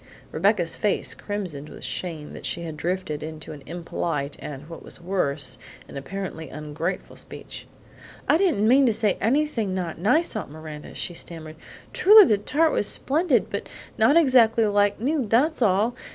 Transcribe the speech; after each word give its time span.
Rebecca's 0.31 0.77
face 0.77 1.13
crimsoned 1.13 1.69
with 1.69 1.83
shame 1.83 2.33
that 2.33 2.43
she 2.43 2.63
had 2.63 2.75
drifted 2.75 3.21
into 3.21 3.51
an 3.51 3.61
impolite 3.67 4.35
and, 4.39 4.67
what 4.67 4.81
was 4.81 4.99
worse, 4.99 5.59
an 5.87 5.95
apparently 5.95 6.49
ungrateful 6.49 7.15
speech. 7.15 7.67
"I 8.27 8.35
didn't 8.37 8.67
mean 8.67 8.87
to 8.87 8.93
say 8.93 9.19
anything 9.21 9.75
not 9.75 9.99
nice, 9.99 10.35
Aunt 10.35 10.49
Miranda," 10.49 10.95
she 10.95 11.13
stammered. 11.13 11.57
"Truly 11.93 12.25
the 12.25 12.39
tart 12.39 12.71
was 12.71 12.87
splendid, 12.87 13.51
but 13.51 13.69
not 13.95 14.17
exactly 14.17 14.65
like 14.65 14.99
new, 14.99 15.27
that's 15.27 15.61
all. 15.61 15.95